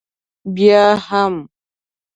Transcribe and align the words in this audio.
بیا 0.55 0.83
هم. 1.07 1.33